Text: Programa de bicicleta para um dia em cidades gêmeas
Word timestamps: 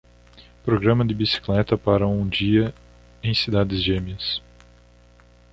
Programa 0.63 1.05
de 1.05 1.13
bicicleta 1.13 1.77
para 1.77 2.07
um 2.07 2.27
dia 2.27 2.73
em 3.21 3.35
cidades 3.35 3.83
gêmeas 3.83 4.41